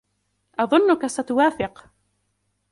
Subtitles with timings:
[0.59, 1.85] أظنك ستوافق.